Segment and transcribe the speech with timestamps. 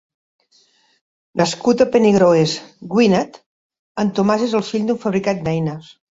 [1.41, 2.55] Nascut a Penygroes,
[2.95, 3.39] Gwynedd,
[4.07, 5.95] en Tomàs és el fill d'un fabricant d'eines.